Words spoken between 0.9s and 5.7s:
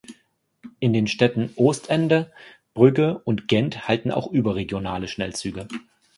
den Städten Oostende, Brügge und Gent halten auch überregionale Schnellzüge.